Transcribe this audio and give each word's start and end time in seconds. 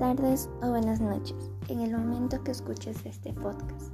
tardes 0.00 0.48
o 0.62 0.70
buenas 0.70 0.98
noches 0.98 1.50
en 1.68 1.80
el 1.80 1.92
momento 1.94 2.42
que 2.42 2.52
escuches 2.52 3.04
este 3.04 3.34
podcast. 3.34 3.92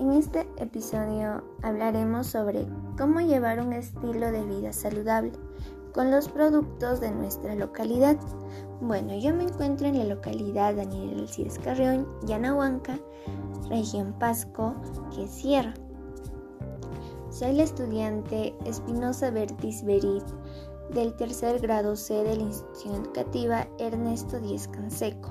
En 0.00 0.10
este 0.10 0.40
episodio 0.56 1.44
hablaremos 1.62 2.26
sobre 2.26 2.66
cómo 2.98 3.20
llevar 3.20 3.60
un 3.60 3.72
estilo 3.72 4.32
de 4.32 4.44
vida 4.44 4.72
saludable 4.72 5.30
con 5.94 6.10
los 6.10 6.28
productos 6.28 7.00
de 7.00 7.12
nuestra 7.12 7.54
localidad. 7.54 8.16
Bueno, 8.80 9.16
yo 9.16 9.32
me 9.32 9.44
encuentro 9.44 9.86
en 9.86 9.98
la 9.98 10.04
localidad 10.04 10.74
Daniel 10.74 11.20
Alcides 11.20 11.60
Carrión, 11.60 12.08
Yanahuanca, 12.26 12.98
región 13.68 14.12
Pasco, 14.18 14.74
que 15.14 15.28
cierra. 15.28 15.74
Soy 17.30 17.52
la 17.52 17.62
estudiante 17.62 18.52
Espinosa 18.64 19.30
Bertis 19.30 19.84
Berit 19.84 20.24
del 20.94 21.14
tercer 21.14 21.60
grado 21.60 21.96
C 21.96 22.22
de 22.22 22.36
la 22.36 22.42
institución 22.42 22.96
educativa 22.96 23.66
Ernesto 23.78 24.40
Díez 24.40 24.68
Canseco. 24.68 25.30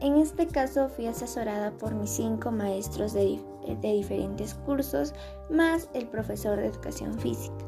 En 0.00 0.16
este 0.16 0.46
caso 0.46 0.88
fui 0.88 1.06
asesorada 1.06 1.70
por 1.72 1.94
mis 1.94 2.10
cinco 2.10 2.50
maestros 2.50 3.12
de, 3.12 3.40
de 3.66 3.92
diferentes 3.92 4.54
cursos, 4.54 5.12
más 5.50 5.88
el 5.92 6.06
profesor 6.06 6.58
de 6.58 6.66
educación 6.66 7.18
física 7.18 7.67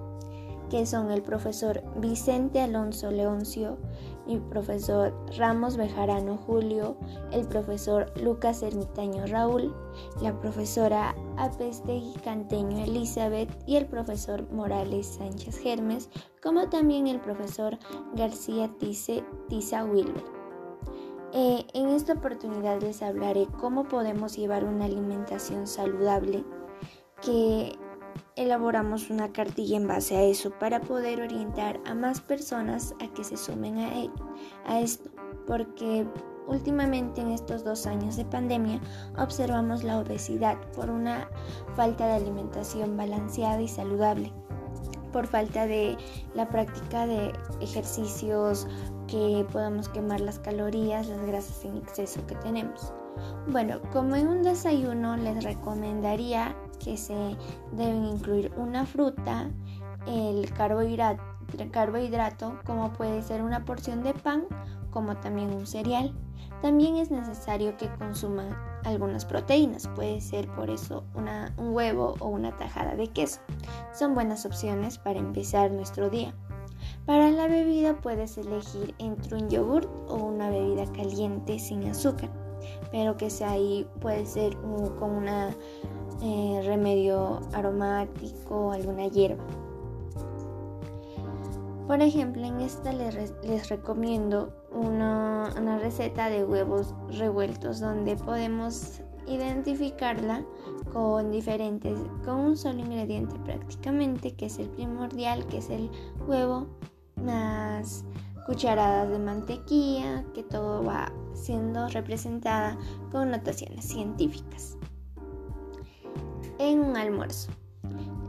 que 0.70 0.86
son 0.86 1.10
el 1.10 1.22
profesor 1.22 1.82
Vicente 1.96 2.60
Alonso 2.60 3.10
Leoncio, 3.10 3.76
el 4.28 4.40
profesor 4.40 5.12
Ramos 5.36 5.76
Bejarano 5.76 6.36
Julio, 6.36 6.96
el 7.32 7.46
profesor 7.46 8.12
Lucas 8.16 8.62
Ermitaño 8.62 9.26
Raúl, 9.26 9.74
la 10.22 10.38
profesora 10.40 11.14
Apestegui 11.36 12.14
Canteño 12.22 12.84
Elizabeth 12.84 13.50
y 13.66 13.76
el 13.76 13.86
profesor 13.86 14.50
Morales 14.52 15.06
Sánchez 15.18 15.58
Germes, 15.58 16.08
como 16.42 16.68
también 16.68 17.08
el 17.08 17.20
profesor 17.20 17.76
García 18.14 18.70
Tiza 18.78 19.84
Wilber. 19.84 20.24
Eh, 21.32 21.64
en 21.74 21.88
esta 21.90 22.14
oportunidad 22.14 22.80
les 22.80 23.02
hablaré 23.02 23.46
cómo 23.60 23.84
podemos 23.84 24.36
llevar 24.36 24.64
una 24.64 24.86
alimentación 24.86 25.66
saludable 25.66 26.44
que 27.22 27.78
elaboramos 28.36 29.10
una 29.10 29.32
cartilla 29.32 29.76
en 29.76 29.86
base 29.86 30.16
a 30.16 30.22
eso 30.22 30.50
para 30.58 30.80
poder 30.80 31.20
orientar 31.20 31.80
a 31.86 31.94
más 31.94 32.20
personas 32.20 32.94
a 33.00 33.12
que 33.12 33.24
se 33.24 33.36
sumen 33.36 33.78
a, 33.78 33.90
a 34.66 34.80
esto, 34.80 35.10
porque 35.46 36.06
últimamente 36.46 37.20
en 37.20 37.30
estos 37.30 37.64
dos 37.64 37.86
años 37.86 38.16
de 38.16 38.24
pandemia 38.24 38.80
observamos 39.18 39.84
la 39.84 39.98
obesidad 39.98 40.58
por 40.72 40.90
una 40.90 41.28
falta 41.76 42.06
de 42.06 42.14
alimentación 42.14 42.96
balanceada 42.96 43.60
y 43.60 43.68
saludable, 43.68 44.32
por 45.12 45.26
falta 45.26 45.66
de 45.66 45.96
la 46.34 46.48
práctica 46.48 47.06
de 47.06 47.32
ejercicios 47.60 48.66
que 49.06 49.44
podamos 49.52 49.88
quemar 49.88 50.20
las 50.20 50.38
calorías, 50.38 51.08
las 51.08 51.24
grasas 51.26 51.64
en 51.64 51.76
exceso 51.76 52.24
que 52.26 52.36
tenemos. 52.36 52.92
Bueno, 53.48 53.80
como 53.92 54.16
en 54.16 54.28
un 54.28 54.42
desayuno 54.42 55.16
les 55.16 55.42
recomendaría 55.42 56.54
que 56.82 56.96
se 56.96 57.36
deben 57.72 58.06
incluir 58.06 58.52
una 58.56 58.84
fruta, 58.84 59.50
el 60.06 60.50
carbohidrato, 60.52 62.58
como 62.64 62.92
puede 62.92 63.22
ser 63.22 63.42
una 63.42 63.64
porción 63.64 64.02
de 64.02 64.14
pan, 64.14 64.44
como 64.90 65.16
también 65.16 65.52
un 65.52 65.66
cereal. 65.66 66.14
También 66.62 66.96
es 66.96 67.10
necesario 67.10 67.76
que 67.76 67.88
consuman 67.94 68.54
algunas 68.84 69.24
proteínas, 69.24 69.88
puede 69.88 70.20
ser 70.20 70.48
por 70.54 70.68
eso 70.68 71.04
un 71.14 71.74
huevo 71.74 72.16
o 72.18 72.28
una 72.28 72.56
tajada 72.56 72.96
de 72.96 73.08
queso. 73.08 73.40
Son 73.94 74.14
buenas 74.14 74.44
opciones 74.44 74.98
para 74.98 75.18
empezar 75.18 75.70
nuestro 75.70 76.10
día. 76.10 76.34
Para 77.06 77.30
la 77.30 77.46
bebida 77.46 78.00
puedes 78.00 78.38
elegir 78.38 78.94
entre 78.98 79.36
un 79.36 79.48
yogurt 79.48 79.88
o 80.08 80.16
una 80.16 80.50
bebida 80.50 80.86
caliente 80.92 81.58
sin 81.58 81.88
azúcar, 81.88 82.30
pero 82.90 83.16
que 83.16 83.30
sea 83.30 83.52
ahí 83.52 83.86
puede 84.00 84.26
ser 84.26 84.56
con 84.58 85.10
una 85.10 85.54
eh, 86.22 86.60
remedio 86.64 87.40
aromático, 87.54 88.72
alguna 88.72 89.08
hierba. 89.08 89.42
Por 91.86 92.02
ejemplo, 92.02 92.44
en 92.44 92.60
esta 92.60 92.92
les, 92.92 93.68
recomiendo 93.68 94.52
una, 94.70 95.52
una, 95.58 95.78
receta 95.78 96.28
de 96.28 96.44
huevos 96.44 96.94
revueltos 97.18 97.80
donde 97.80 98.16
podemos 98.16 99.00
identificarla 99.26 100.44
con 100.92 101.32
diferentes, 101.32 101.98
con 102.24 102.36
un 102.36 102.56
solo 102.56 102.80
ingrediente 102.80 103.34
prácticamente, 103.44 104.34
que 104.36 104.46
es 104.46 104.58
el 104.58 104.68
primordial, 104.68 105.46
que 105.46 105.58
es 105.58 105.70
el 105.70 105.90
huevo, 106.28 106.66
más 107.16 108.04
cucharadas 108.46 109.08
de 109.08 109.18
mantequilla, 109.18 110.24
que 110.34 110.42
todo 110.42 110.84
va 110.84 111.10
siendo 111.32 111.88
representada 111.88 112.76
con 113.10 113.30
notaciones 113.30 113.84
científicas 113.86 114.76
un 116.80 116.96
almuerzo. 116.96 117.50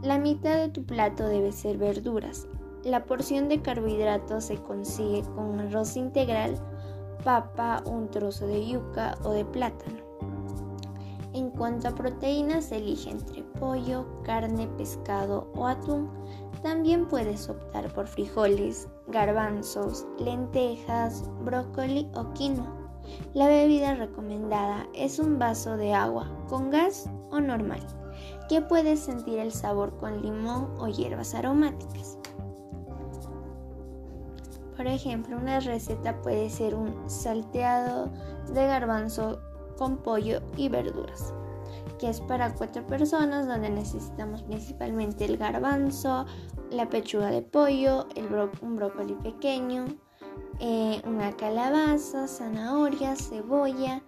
La 0.01 0.17
mitad 0.17 0.57
de 0.57 0.69
tu 0.69 0.83
plato 0.83 1.27
debe 1.27 1.51
ser 1.51 1.77
verduras. 1.77 2.47
La 2.83 3.05
porción 3.05 3.49
de 3.49 3.61
carbohidratos 3.61 4.45
se 4.45 4.55
consigue 4.55 5.21
con 5.35 5.59
arroz 5.59 5.95
integral, 5.95 6.55
papa, 7.23 7.83
un 7.85 8.09
trozo 8.09 8.47
de 8.47 8.65
yuca 8.65 9.15
o 9.23 9.31
de 9.31 9.45
plátano. 9.45 9.99
En 11.33 11.51
cuanto 11.51 11.87
a 11.87 11.91
proteínas, 11.95 12.71
elige 12.71 13.11
entre 13.11 13.43
pollo, 13.59 14.05
carne, 14.23 14.67
pescado 14.77 15.51
o 15.55 15.67
atún. 15.67 16.09
También 16.63 17.07
puedes 17.07 17.47
optar 17.47 17.93
por 17.93 18.07
frijoles, 18.07 18.87
garbanzos, 19.07 20.07
lentejas, 20.17 21.23
brócoli 21.43 22.09
o 22.15 22.33
quinoa. 22.33 22.75
La 23.33 23.47
bebida 23.47 23.93
recomendada 23.93 24.87
es 24.95 25.19
un 25.19 25.37
vaso 25.37 25.77
de 25.77 25.93
agua 25.93 26.27
con 26.49 26.69
gas 26.69 27.09
o 27.29 27.39
normal 27.39 27.81
que 28.51 28.61
puedes 28.61 28.99
sentir 28.99 29.39
el 29.39 29.53
sabor 29.53 29.95
con 29.95 30.21
limón 30.21 30.75
o 30.77 30.89
hierbas 30.89 31.35
aromáticas. 31.35 32.17
Por 34.75 34.87
ejemplo, 34.87 35.37
una 35.37 35.61
receta 35.61 36.21
puede 36.21 36.49
ser 36.49 36.75
un 36.75 37.09
salteado 37.09 38.11
de 38.53 38.67
garbanzo 38.67 39.39
con 39.77 39.95
pollo 39.95 40.41
y 40.57 40.67
verduras, 40.67 41.33
que 41.97 42.09
es 42.09 42.19
para 42.19 42.53
cuatro 42.53 42.85
personas 42.85 43.47
donde 43.47 43.69
necesitamos 43.69 44.43
principalmente 44.43 45.23
el 45.23 45.37
garbanzo, 45.37 46.25
la 46.71 46.89
pechuga 46.89 47.27
de 47.27 47.43
pollo, 47.43 48.05
el 48.15 48.27
un 48.61 48.75
brócoli 48.75 49.13
pequeño, 49.13 49.85
eh, 50.59 51.01
una 51.05 51.31
calabaza, 51.37 52.27
zanahoria, 52.27 53.15
cebolla, 53.15 54.03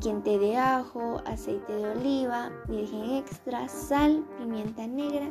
diente 0.00 0.38
de 0.38 0.56
ajo, 0.56 1.22
aceite 1.24 1.74
de 1.74 1.90
oliva, 1.90 2.50
virgen 2.68 3.16
extra, 3.16 3.68
sal, 3.68 4.24
pimienta 4.38 4.86
negra. 4.86 5.28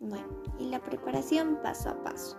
Bueno, 0.00 0.26
y 0.58 0.66
la 0.66 0.80
preparación 0.80 1.58
paso 1.62 1.90
a 1.90 2.02
paso. 2.02 2.36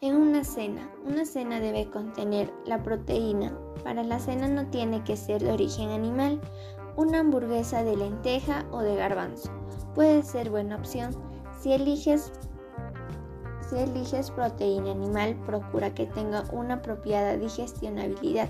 En 0.00 0.16
una 0.16 0.44
cena, 0.44 0.90
una 1.06 1.24
cena 1.24 1.60
debe 1.60 1.88
contener 1.90 2.52
la 2.66 2.82
proteína. 2.82 3.56
Para 3.82 4.02
la 4.02 4.18
cena 4.18 4.48
no 4.48 4.66
tiene 4.68 5.02
que 5.02 5.16
ser 5.16 5.42
de 5.42 5.52
origen 5.52 5.90
animal. 5.90 6.40
Una 6.96 7.20
hamburguesa 7.20 7.82
de 7.82 7.96
lenteja 7.96 8.66
o 8.70 8.80
de 8.80 8.96
garbanzo 8.96 9.50
puede 9.94 10.22
ser 10.22 10.50
buena 10.50 10.76
opción 10.76 11.12
si 11.58 11.72
eliges 11.72 12.32
si 13.68 13.76
eliges 13.76 14.30
proteína 14.30 14.92
animal, 14.92 15.36
procura 15.46 15.94
que 15.94 16.06
tenga 16.06 16.44
una 16.52 16.74
apropiada 16.74 17.36
digestionabilidad. 17.36 18.48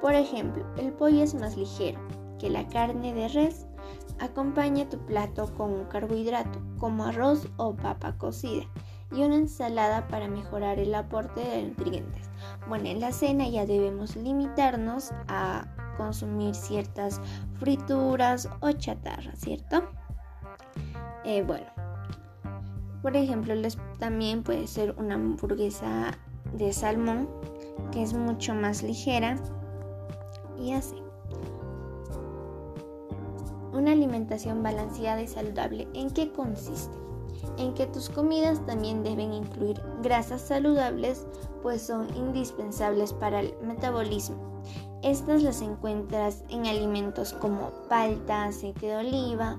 Por 0.00 0.14
ejemplo, 0.14 0.64
el 0.76 0.92
pollo 0.92 1.22
es 1.22 1.34
más 1.34 1.56
ligero 1.56 2.00
que 2.38 2.50
la 2.50 2.66
carne 2.68 3.14
de 3.14 3.28
res. 3.28 3.66
Acompaña 4.20 4.88
tu 4.88 4.98
plato 4.98 5.52
con 5.54 5.72
un 5.72 5.84
carbohidrato, 5.86 6.60
como 6.78 7.04
arroz 7.04 7.48
o 7.56 7.74
papa 7.74 8.16
cocida, 8.16 8.64
y 9.12 9.22
una 9.22 9.36
ensalada 9.36 10.06
para 10.08 10.28
mejorar 10.28 10.78
el 10.78 10.94
aporte 10.94 11.40
de 11.40 11.62
nutrientes. 11.64 12.30
Bueno, 12.68 12.88
en 12.88 13.00
la 13.00 13.12
cena 13.12 13.48
ya 13.48 13.66
debemos 13.66 14.16
limitarnos 14.16 15.12
a 15.28 15.66
consumir 15.96 16.54
ciertas 16.54 17.20
frituras 17.54 18.48
o 18.60 18.72
chatarras, 18.72 19.38
¿cierto? 19.38 19.84
Eh, 21.24 21.42
bueno, 21.42 21.66
por 23.04 23.18
ejemplo, 23.18 23.54
les, 23.54 23.76
también 23.98 24.42
puede 24.42 24.66
ser 24.66 24.94
una 24.96 25.16
hamburguesa 25.16 26.16
de 26.54 26.72
salmón 26.72 27.28
que 27.92 28.02
es 28.02 28.14
mucho 28.14 28.54
más 28.54 28.82
ligera 28.82 29.36
y 30.58 30.72
así. 30.72 30.96
Una 33.74 33.92
alimentación 33.92 34.62
balanceada 34.62 35.20
y 35.20 35.28
saludable, 35.28 35.86
¿en 35.92 36.08
qué 36.12 36.32
consiste? 36.32 36.96
En 37.58 37.74
que 37.74 37.84
tus 37.84 38.08
comidas 38.08 38.64
también 38.64 39.02
deben 39.02 39.34
incluir 39.34 39.82
grasas 40.02 40.40
saludables, 40.40 41.26
pues 41.62 41.82
son 41.82 42.06
indispensables 42.16 43.12
para 43.12 43.40
el 43.40 43.54
metabolismo. 43.62 44.62
Estas 45.02 45.42
las 45.42 45.60
encuentras 45.60 46.42
en 46.48 46.64
alimentos 46.64 47.34
como 47.34 47.70
palta, 47.90 48.44
aceite 48.44 48.86
de 48.86 48.96
oliva, 48.96 49.58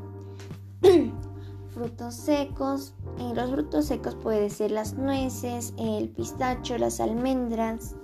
frutos 1.75 2.15
secos. 2.15 2.95
En 3.19 3.35
los 3.35 3.49
frutos 3.49 3.85
secos 3.85 4.15
puede 4.15 4.49
ser 4.49 4.71
las 4.71 4.93
nueces, 4.93 5.73
el 5.77 6.09
pistacho, 6.09 6.77
las 6.77 6.99
almendras. 6.99 7.95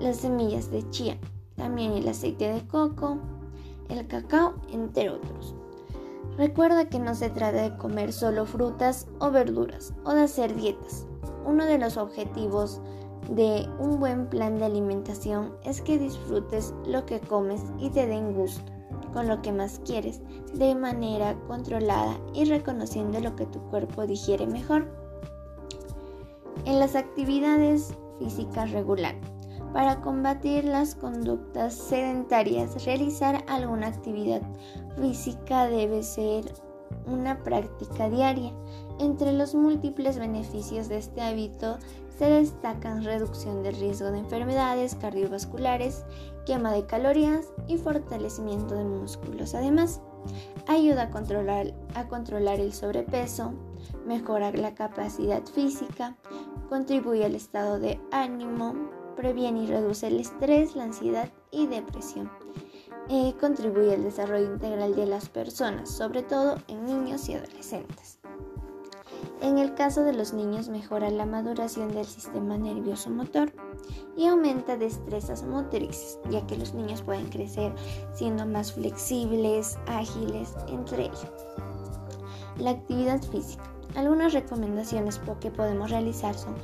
las 0.00 0.18
semillas 0.18 0.70
de 0.70 0.88
chía, 0.90 1.18
también 1.56 1.92
el 1.92 2.08
aceite 2.08 2.52
de 2.52 2.66
coco, 2.66 3.18
el 3.88 4.06
cacao, 4.06 4.54
entre 4.72 5.10
otros. 5.10 5.54
Recuerda 6.36 6.88
que 6.88 6.98
no 6.98 7.14
se 7.14 7.30
trata 7.30 7.62
de 7.62 7.76
comer 7.76 8.12
solo 8.12 8.44
frutas 8.44 9.06
o 9.20 9.30
verduras 9.30 9.94
o 10.04 10.12
de 10.12 10.22
hacer 10.22 10.54
dietas. 10.54 11.06
Uno 11.44 11.64
de 11.64 11.78
los 11.78 11.96
objetivos 11.96 12.80
de 13.30 13.68
un 13.78 13.98
buen 14.00 14.28
plan 14.28 14.58
de 14.58 14.64
alimentación 14.64 15.54
es 15.64 15.80
que 15.80 15.98
disfrutes 15.98 16.74
lo 16.86 17.06
que 17.06 17.20
comes 17.20 17.62
y 17.78 17.90
te 17.90 18.06
den 18.06 18.34
gusto 18.34 18.73
con 19.14 19.28
lo 19.28 19.40
que 19.40 19.52
más 19.52 19.80
quieres 19.86 20.20
de 20.52 20.74
manera 20.74 21.34
controlada 21.46 22.18
y 22.34 22.44
reconociendo 22.44 23.20
lo 23.20 23.34
que 23.36 23.46
tu 23.46 23.60
cuerpo 23.70 24.06
digiere 24.06 24.46
mejor. 24.46 24.86
En 26.66 26.78
las 26.80 26.96
actividades 26.96 27.94
físicas 28.18 28.72
regulares 28.72 29.22
para 29.72 30.00
combatir 30.00 30.64
las 30.64 30.94
conductas 30.94 31.74
sedentarias, 31.74 32.84
realizar 32.84 33.44
alguna 33.48 33.88
actividad 33.88 34.42
física 35.00 35.66
debe 35.66 36.02
ser 36.02 36.44
una 37.06 37.42
práctica 37.42 38.08
diaria. 38.08 38.52
Entre 38.98 39.32
los 39.32 39.54
múltiples 39.54 40.18
beneficios 40.18 40.88
de 40.88 40.98
este 40.98 41.20
hábito 41.20 41.78
se 42.18 42.26
destacan 42.26 43.02
reducción 43.02 43.62
del 43.62 43.76
riesgo 43.76 44.10
de 44.10 44.18
enfermedades 44.18 44.94
cardiovasculares, 44.94 46.04
quema 46.46 46.72
de 46.72 46.86
calorías 46.86 47.46
y 47.66 47.78
fortalecimiento 47.78 48.74
de 48.74 48.84
músculos. 48.84 49.54
Además, 49.54 50.00
ayuda 50.68 51.04
a 51.04 51.10
controlar, 51.10 51.74
a 51.94 52.06
controlar 52.06 52.60
el 52.60 52.72
sobrepeso, 52.72 53.52
mejorar 54.06 54.58
la 54.58 54.74
capacidad 54.74 55.42
física, 55.42 56.16
contribuye 56.68 57.24
al 57.24 57.34
estado 57.34 57.78
de 57.78 58.00
ánimo, 58.12 58.74
previene 59.16 59.64
y 59.64 59.66
reduce 59.66 60.06
el 60.06 60.20
estrés, 60.20 60.76
la 60.76 60.84
ansiedad 60.84 61.30
y 61.50 61.66
depresión. 61.66 62.30
Contribuye 63.44 63.94
al 63.94 64.04
desarrollo 64.04 64.54
integral 64.54 64.96
de 64.96 65.04
las 65.04 65.28
personas, 65.28 65.90
sobre 65.90 66.22
todo 66.22 66.56
en 66.66 66.86
niños 66.86 67.28
y 67.28 67.34
adolescentes. 67.34 68.18
En 69.42 69.58
el 69.58 69.74
caso 69.74 70.02
de 70.02 70.14
los 70.14 70.32
niños 70.32 70.70
mejora 70.70 71.10
la 71.10 71.26
maduración 71.26 71.92
del 71.92 72.06
sistema 72.06 72.56
nervioso 72.56 73.10
motor 73.10 73.52
y 74.16 74.26
aumenta 74.26 74.78
destrezas 74.78 75.42
motrices, 75.42 76.18
ya 76.30 76.46
que 76.46 76.56
los 76.56 76.72
niños 76.72 77.02
pueden 77.02 77.28
crecer 77.28 77.74
siendo 78.14 78.46
más 78.46 78.72
flexibles, 78.72 79.78
ágiles, 79.86 80.54
entre 80.68 81.04
ellos. 81.04 81.26
La 82.56 82.70
actividad 82.70 83.20
física. 83.22 83.70
Algunas 83.94 84.32
recomendaciones 84.32 85.20
que 85.40 85.50
podemos 85.50 85.90
realizar 85.90 86.34
son 86.34 86.54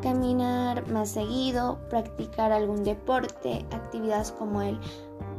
caminar 0.00 0.90
más 0.90 1.10
seguido, 1.10 1.78
practicar 1.90 2.50
algún 2.50 2.82
deporte, 2.82 3.66
actividades 3.70 4.32
como 4.32 4.62
el 4.62 4.80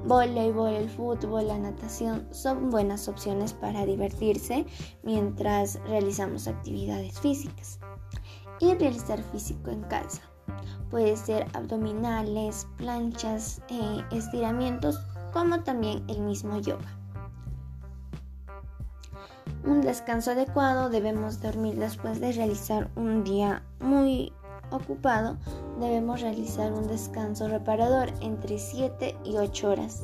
voleibol, 0.06 0.74
el 0.74 0.89
fútbol, 0.89 1.48
la 1.48 1.57
natación 1.57 2.27
son 2.31 2.69
buenas 2.69 3.07
opciones 3.07 3.53
para 3.53 3.86
divertirse 3.86 4.65
mientras 5.03 5.80
realizamos 5.86 6.48
actividades 6.48 7.19
físicas. 7.19 7.80
Y 8.59 8.74
realizar 8.75 9.21
físico 9.31 9.71
en 9.71 9.81
casa. 9.83 10.21
Puede 10.89 11.18
ser 11.18 11.48
abdominales, 11.53 12.68
planchas, 12.77 13.62
eh, 13.69 14.03
estiramientos, 14.12 15.00
como 15.33 15.63
también 15.63 16.04
el 16.07 16.21
mismo 16.21 16.59
yoga 16.59 17.01
un 19.63 19.81
descanso 19.81 20.31
adecuado, 20.31 20.89
debemos 20.89 21.42
dormir 21.42 21.75
después 21.75 22.19
de 22.19 22.31
realizar 22.31 22.89
un 22.95 23.24
día 23.24 23.63
muy 23.80 24.33
ocupado, 24.71 25.38
debemos 25.81 26.22
realizar 26.22 26.72
un 26.72 26.88
descanso 26.88 27.48
reparador 27.48 28.13
entre 28.22 28.57
7 28.57 29.18
y 29.25 29.38
8 29.38 29.69
horas, 29.69 30.04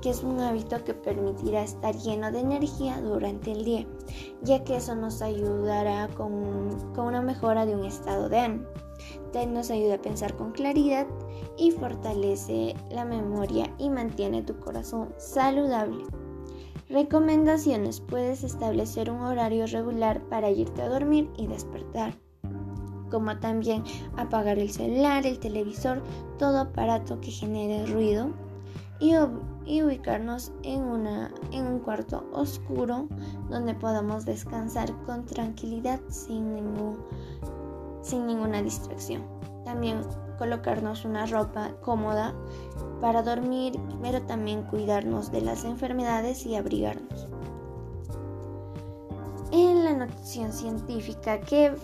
que 0.00 0.10
es 0.10 0.22
un 0.22 0.40
hábito 0.40 0.82
que 0.84 0.94
permitirá 0.94 1.62
estar 1.62 1.94
lleno 1.96 2.32
de 2.32 2.40
energía 2.40 3.00
durante 3.00 3.52
el 3.52 3.64
día, 3.64 3.86
ya 4.42 4.64
que 4.64 4.76
eso 4.76 4.94
nos 4.94 5.20
ayudará 5.20 6.08
con, 6.08 6.32
una 6.96 7.20
mejora 7.20 7.66
de 7.66 7.76
un 7.76 7.84
estado 7.84 8.28
de 8.28 8.38
ánimo. 8.38 8.66
Nos 9.48 9.70
ayuda 9.70 9.94
a 9.94 10.02
pensar 10.02 10.36
con 10.36 10.52
claridad 10.52 11.06
y 11.56 11.70
fortalece 11.70 12.74
la 12.90 13.04
memoria 13.04 13.72
y 13.78 13.88
mantiene 13.88 14.42
tu 14.42 14.58
corazón 14.58 15.14
saludable. 15.18 16.04
Recomendaciones. 16.88 18.00
Puedes 18.00 18.42
establecer 18.42 19.10
un 19.10 19.20
horario 19.20 19.66
regular 19.66 20.20
para 20.28 20.50
irte 20.50 20.82
a 20.82 20.88
dormir 20.88 21.30
y 21.36 21.46
despertar, 21.46 22.14
como 23.10 23.36
también 23.38 23.84
apagar 24.16 24.58
el 24.58 24.70
celular, 24.70 25.26
el 25.26 25.38
televisor, 25.38 26.02
todo 26.38 26.60
aparato 26.60 27.20
que 27.20 27.30
genere 27.30 27.86
ruido 27.86 28.30
y, 29.00 29.16
ubicarnos 29.82 30.52
en, 30.62 30.82
una, 30.82 31.32
en 31.52 31.66
un 31.66 31.78
cuarto 31.80 32.24
oscuro 32.32 33.08
donde 33.48 33.74
podamos 33.74 34.24
descansar 34.24 34.92
con 35.06 35.24
tranquilidad 35.24 36.00
sin, 36.08 36.54
ningún, 36.54 36.98
sin 38.02 38.26
ninguna 38.26 38.62
distracción. 38.62 39.22
También 39.64 40.02
colocarnos 40.38 41.04
una 41.04 41.26
ropa 41.26 41.70
cómoda 41.82 42.34
para 43.00 43.22
dormir, 43.22 43.78
pero 44.02 44.22
también 44.22 44.62
cuidarnos 44.64 45.30
de 45.30 45.42
las 45.42 45.64
enfermedades 45.64 46.44
y 46.46 46.56
abrigarnos. 46.56 47.28
En 49.52 49.84
la 49.84 49.94
notación 49.94 50.52
científica 50.52 51.40
que 51.40 51.74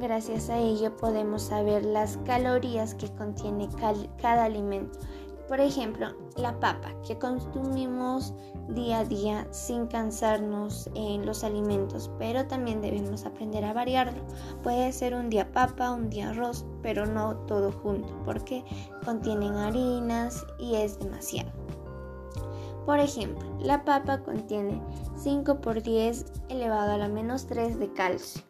gracias 0.00 0.50
a 0.50 0.58
ello 0.58 0.96
podemos 0.96 1.42
saber 1.42 1.84
las 1.84 2.16
calorías 2.24 2.94
que 2.94 3.08
contiene 3.14 3.68
cada 4.20 4.44
alimento 4.44 4.98
por 5.50 5.58
ejemplo, 5.58 6.06
la 6.36 6.60
papa 6.60 6.92
que 7.04 7.18
consumimos 7.18 8.32
día 8.68 9.00
a 9.00 9.04
día 9.04 9.48
sin 9.50 9.88
cansarnos 9.88 10.88
en 10.94 11.26
los 11.26 11.42
alimentos, 11.42 12.08
pero 12.20 12.46
también 12.46 12.80
debemos 12.80 13.26
aprender 13.26 13.64
a 13.64 13.72
variarlo. 13.72 14.22
Puede 14.62 14.92
ser 14.92 15.12
un 15.12 15.28
día 15.28 15.50
papa, 15.50 15.90
un 15.90 16.08
día 16.08 16.30
arroz, 16.30 16.64
pero 16.82 17.04
no 17.04 17.34
todo 17.48 17.72
junto, 17.72 18.16
porque 18.24 18.64
contienen 19.04 19.56
harinas 19.56 20.46
y 20.60 20.76
es 20.76 21.00
demasiado. 21.00 21.50
Por 22.86 23.00
ejemplo, 23.00 23.44
la 23.58 23.84
papa 23.84 24.22
contiene 24.22 24.80
5 25.16 25.60
por 25.60 25.82
10 25.82 26.26
elevado 26.48 26.92
a 26.92 26.96
la 26.96 27.08
menos 27.08 27.48
3 27.48 27.80
de 27.80 27.92
calcio. 27.92 28.49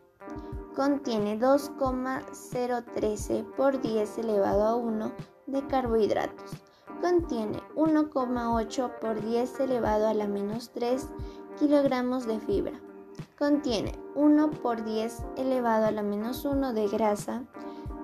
Contiene 0.75 1.37
2,013 1.37 3.45
por 3.57 3.81
10 3.81 4.19
elevado 4.19 4.65
a 4.65 4.75
1 4.77 5.13
de 5.47 5.67
carbohidratos 5.67 6.63
contiene 7.01 7.63
1,8 7.77 8.91
por 9.01 9.21
10 9.21 9.61
elevado 9.61 10.09
a 10.09 10.15
la 10.15 10.27
menos 10.29 10.71
3 10.71 11.09
kilogramos 11.59 12.27
de 12.27 12.41
fibra. 12.41 12.81
Contiene 13.39 13.99
1 14.15 14.51
por 14.63 14.83
10 14.85 15.25
elevado 15.37 15.87
a 15.87 15.91
la 15.91 16.03
menos 16.03 16.45
1 16.45 16.75
de 16.75 16.87
grasa. 16.89 17.45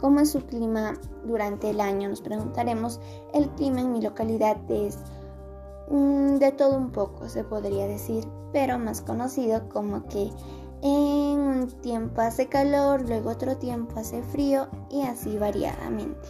¿Cómo 0.00 0.20
es 0.20 0.30
su 0.32 0.40
clima 0.40 0.94
durante 1.24 1.70
el 1.70 1.80
año? 1.80 2.08
Nos 2.08 2.20
preguntaremos. 2.20 3.00
El 3.32 3.48
clima 3.50 3.80
en 3.80 3.92
mi 3.92 4.00
localidad 4.00 4.58
es 4.68 4.98
mm, 5.88 6.36
de 6.36 6.52
todo 6.52 6.76
un 6.76 6.90
poco, 6.90 7.28
se 7.28 7.44
podría 7.44 7.86
decir, 7.86 8.26
pero 8.52 8.78
más 8.78 9.02
conocido 9.02 9.68
como 9.68 10.04
que 10.06 10.30
en 10.82 11.40
un 11.40 11.68
tiempo 11.80 12.20
hace 12.20 12.46
calor, 12.46 13.02
luego 13.08 13.30
otro 13.30 13.56
tiempo 13.56 14.00
hace 14.00 14.22
frío 14.22 14.68
y 14.90 15.02
así 15.02 15.38
variadamente. 15.38 16.28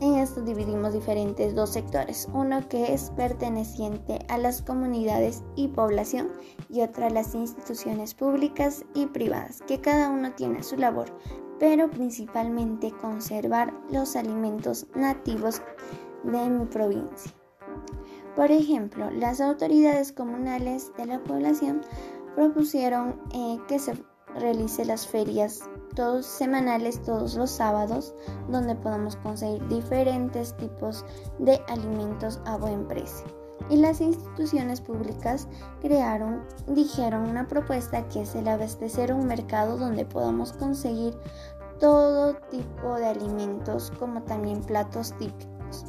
En 0.00 0.14
esto 0.14 0.40
dividimos 0.40 0.94
diferentes 0.94 1.54
dos 1.54 1.70
sectores, 1.70 2.26
uno 2.32 2.66
que 2.70 2.94
es 2.94 3.10
perteneciente 3.10 4.18
a 4.28 4.38
las 4.38 4.62
comunidades 4.62 5.42
y 5.56 5.68
población 5.68 6.28
y 6.70 6.80
otra 6.80 7.08
a 7.08 7.10
las 7.10 7.34
instituciones 7.34 8.14
públicas 8.14 8.82
y 8.94 9.04
privadas, 9.06 9.60
que 9.66 9.82
cada 9.82 10.08
uno 10.08 10.32
tiene 10.32 10.62
su 10.62 10.78
labor, 10.78 11.14
pero 11.58 11.90
principalmente 11.90 12.92
conservar 12.92 13.74
los 13.90 14.16
alimentos 14.16 14.86
nativos 14.94 15.60
de 16.24 16.48
mi 16.48 16.64
provincia. 16.64 17.32
Por 18.34 18.50
ejemplo, 18.50 19.10
las 19.10 19.42
autoridades 19.42 20.12
comunales 20.12 20.92
de 20.96 21.04
la 21.04 21.22
población 21.22 21.82
propusieron 22.36 23.20
eh, 23.34 23.58
que 23.68 23.78
se 23.78 23.92
realice 24.36 24.84
las 24.84 25.06
ferias 25.06 25.60
todos 25.94 26.26
semanales 26.26 27.02
todos 27.02 27.34
los 27.34 27.50
sábados 27.50 28.14
donde 28.48 28.74
podamos 28.76 29.16
conseguir 29.16 29.66
diferentes 29.68 30.56
tipos 30.56 31.04
de 31.38 31.60
alimentos 31.68 32.40
a 32.44 32.56
buen 32.56 32.86
precio. 32.86 33.26
Y 33.68 33.76
las 33.76 34.00
instituciones 34.00 34.80
públicas 34.80 35.46
crearon, 35.80 36.42
dijeron 36.66 37.28
una 37.28 37.46
propuesta 37.46 38.08
que 38.08 38.22
es 38.22 38.34
el 38.34 38.48
abastecer 38.48 39.12
un 39.12 39.26
mercado 39.26 39.76
donde 39.76 40.04
podamos 40.04 40.52
conseguir 40.52 41.14
todo 41.78 42.34
tipo 42.50 42.94
de 42.96 43.06
alimentos 43.06 43.92
como 43.98 44.22
también 44.22 44.62
platos 44.62 45.12
típicos. 45.18 45.84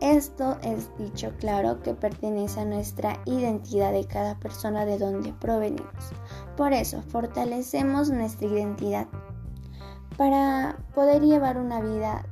Esto 0.00 0.58
es 0.62 0.94
dicho 0.98 1.32
claro 1.38 1.80
que 1.80 1.94
pertenece 1.94 2.60
a 2.60 2.64
nuestra 2.66 3.20
identidad 3.24 3.92
de 3.92 4.04
cada 4.04 4.38
persona 4.38 4.84
de 4.84 4.98
donde 4.98 5.32
provenimos. 5.32 6.12
Por 6.56 6.72
eso, 6.72 7.02
fortalecemos 7.02 8.10
nuestra 8.10 8.48
identidad 8.48 9.06
para 10.16 10.78
poder 10.94 11.22
llevar 11.22 11.58
una 11.58 11.80
vida 11.80 12.24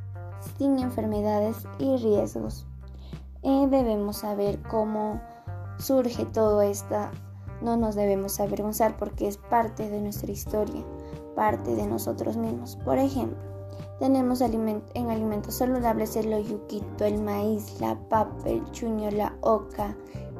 sin 0.57 0.79
enfermedades 0.79 1.69
y 1.79 1.97
riesgos. 1.99 2.67
Eh, 3.43 3.67
debemos 3.71 4.19
saber 4.19 4.63
cómo 4.63 5.21
surge 5.79 6.25
todo 6.25 6.63
esto. 6.63 6.97
No 7.61 7.77
nos 7.77 7.95
debemos 7.95 8.41
avergonzar 8.41 8.97
porque 8.97 9.29
es 9.29 9.37
parte 9.37 9.91
de 9.91 10.01
nuestra 10.01 10.33
historia, 10.33 10.83
parte 11.37 11.75
de 11.75 11.87
nosotros 11.87 12.37
mismos. 12.37 12.77
Por 12.77 12.99
ejemplo, 12.99 13.37
tenemos 13.99 14.41
en 14.41 15.11
alimentos 15.11 15.55
saludables 15.55 16.17
el 16.17 16.33
oyuquito, 16.33 17.05
el 17.05 17.23
maíz, 17.23 17.81
la 17.81 17.99
papa, 18.09 18.49
el 18.49 18.65
chuño, 18.73 19.11
la 19.11 19.37
oca, 19.43 19.95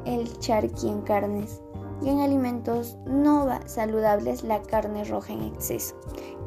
el 0.07 0.39
charqui 0.39 0.89
en 0.89 1.03
carnes. 1.03 1.64
Y 2.03 2.09
en 2.09 2.21
alimentos 2.21 2.99
no 3.07 3.47
saludables 3.67 4.45
la 4.45 4.63
carne 4.63 5.05
roja 5.05 5.33
en 5.33 5.43
exceso, 5.43 5.97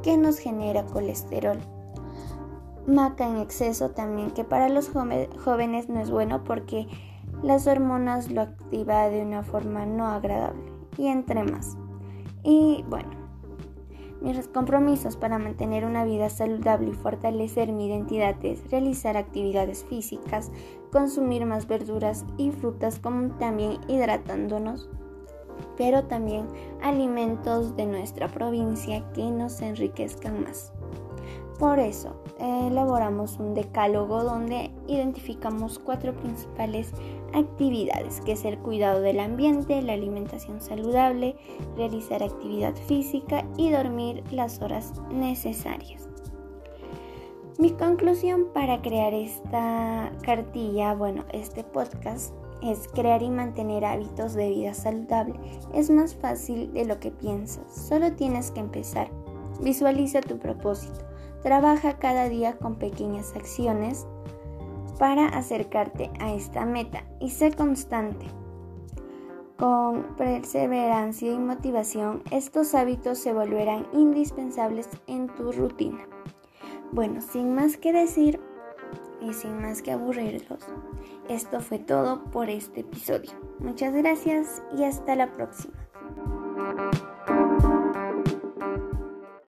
que 0.04 0.18
nos 0.18 0.38
genera 0.38 0.86
colesterol. 0.86 1.60
Maca 2.86 3.28
en 3.28 3.38
exceso 3.38 3.92
también, 3.92 4.32
que 4.32 4.44
para 4.44 4.70
los 4.70 4.90
jóvenes 4.90 5.90
no 5.90 6.00
es 6.00 6.10
bueno 6.10 6.44
porque 6.44 6.88
las 7.44 7.68
hormonas 7.68 8.32
lo 8.32 8.42
activa 8.42 9.10
de 9.10 9.22
una 9.22 9.44
forma 9.44 9.86
no 9.86 10.08
agradable. 10.08 10.72
Y 10.98 11.08
entre 11.08 11.44
más. 11.44 11.78
Y 12.44 12.84
bueno, 12.90 13.12
mis 14.22 14.48
compromisos 14.48 15.16
para 15.16 15.38
mantener 15.38 15.86
una 15.86 16.04
vida 16.04 16.30
saludable 16.30 16.90
y 16.90 16.94
fortalecer 16.94 17.72
mi 17.72 17.88
identidad 17.88 18.36
es 18.44 18.70
realizar 18.72 19.16
actividades 19.16 19.84
físicas, 19.86 20.52
consumir 20.92 21.46
más 21.46 21.68
verduras 21.68 22.26
y 22.38 22.52
frutas 22.52 23.00
como 23.00 23.36
también 23.38 23.78
hidratándonos, 23.88 24.90
pero 25.78 26.04
también 26.04 26.48
alimentos 26.82 27.76
de 27.76 27.86
nuestra 27.86 28.28
provincia 28.28 29.04
que 29.14 29.30
nos 29.30 29.62
enriquezcan 29.62 30.44
más. 30.44 30.74
Por 31.60 31.80
eso, 31.80 32.16
elaboramos 32.40 33.40
un 33.40 33.56
decálogo 33.56 34.24
donde 34.24 34.70
identificamos 34.88 35.80
cuatro 35.80 36.14
principales 36.14 36.92
actividades, 37.34 38.22
que 38.22 38.34
es 38.34 38.46
el 38.46 38.60
cuidado 38.60 39.02
del 39.02 39.20
ambiente, 39.20 39.82
la 39.82 39.94
alimentación 39.94 40.62
saludable, 40.62 41.36
realizar 41.76 42.22
actividad 42.22 42.76
física 42.76 43.44
y 43.58 43.72
dormir 43.72 44.24
las 44.32 44.62
horas 44.62 44.94
necesarias. 45.10 46.08
Mi 47.58 47.72
conclusión 47.72 48.50
para 48.54 48.84
crear 48.84 49.16
esta 49.16 50.12
cartilla, 50.22 50.94
bueno, 50.94 51.26
este 51.34 51.64
podcast, 51.64 52.36
es 52.62 52.88
crear 52.88 53.22
y 53.24 53.30
mantener 53.30 53.86
hábitos 53.86 54.34
de 54.34 54.50
vida 54.50 54.74
saludable. 54.74 55.40
Es 55.74 55.90
más 55.90 56.16
fácil 56.16 56.74
de 56.74 56.86
lo 56.86 57.00
que 57.00 57.12
piensas, 57.12 57.66
solo 57.74 58.14
tienes 58.14 58.52
que 58.52 58.60
empezar. 58.60 59.10
Visualiza 59.62 60.22
tu 60.22 60.38
propósito 60.38 61.08
Trabaja 61.44 61.98
cada 62.00 62.28
día 62.30 62.58
con 62.58 62.76
pequeñas 62.76 63.34
acciones 63.36 64.08
para 64.98 65.28
acercarte 65.28 66.10
a 66.20 66.34
esta 66.34 66.66
meta 66.66 67.04
y 67.20 67.30
sé 67.30 67.52
constante. 67.52 68.26
Con 69.58 70.16
perseverancia 70.18 71.32
y 71.32 71.38
motivación, 71.38 72.24
estos 72.32 72.76
hábitos 72.76 73.20
se 73.20 73.34
volverán 73.34 73.88
indispensables 73.94 74.90
en 75.08 75.28
tu 75.36 75.52
rutina. 75.52 76.08
Bueno, 76.92 77.22
sin 77.22 77.54
más 77.54 77.78
que 77.78 77.94
decir 77.94 78.40
y 79.28 79.34
sin 79.34 79.62
más 79.62 79.82
que 79.82 79.92
aburrirlos, 79.92 80.60
esto 81.28 81.60
fue 81.60 81.80
todo 81.80 82.24
por 82.32 82.50
este 82.50 82.82
episodio. 82.82 83.32
Muchas 83.60 83.94
gracias 83.94 84.62
y 84.78 84.84
hasta 84.84 85.16
la 85.16 85.28
próxima. 85.34 85.74